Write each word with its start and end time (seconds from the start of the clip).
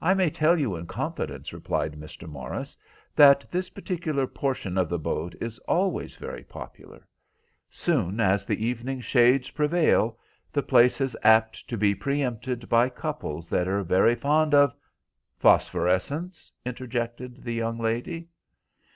"I 0.00 0.14
may 0.14 0.30
tell 0.30 0.58
you 0.58 0.74
in 0.74 0.86
confidence," 0.88 1.52
replied 1.52 1.92
Mr. 1.92 2.28
Morris, 2.28 2.76
"that 3.14 3.48
this 3.52 3.70
particular 3.70 4.26
portion 4.26 4.76
of 4.76 4.88
the 4.88 4.98
boat 4.98 5.36
is 5.40 5.60
always 5.60 6.16
very 6.16 6.42
popular. 6.42 7.06
Soon 7.70 8.18
as 8.18 8.44
the 8.46 8.66
evening 8.66 9.00
shades 9.00 9.50
prevail 9.50 10.18
the 10.52 10.64
place 10.64 11.00
is 11.00 11.16
apt 11.22 11.68
to 11.68 11.76
be 11.76 11.94
pre 11.94 12.20
empted 12.20 12.68
by 12.68 12.88
couples 12.88 13.48
that 13.48 13.68
are 13.68 13.84
very 13.84 14.16
fond 14.16 14.54
of—" 14.56 14.74
"Phosphorescence," 15.38 16.50
interjected 16.66 17.44
the 17.44 17.54
young 17.54 17.78
lady. 17.78 18.26